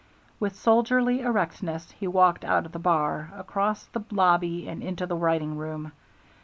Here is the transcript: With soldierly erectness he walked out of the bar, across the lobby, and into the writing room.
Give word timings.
With 0.39 0.55
soldierly 0.55 1.21
erectness 1.21 1.91
he 1.91 2.07
walked 2.07 2.43
out 2.43 2.65
of 2.65 2.71
the 2.71 2.79
bar, 2.79 3.31
across 3.35 3.83
the 3.85 4.01
lobby, 4.09 4.67
and 4.67 4.81
into 4.81 5.05
the 5.05 5.15
writing 5.15 5.57
room. 5.57 5.91